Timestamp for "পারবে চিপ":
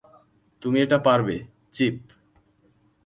0.97-1.95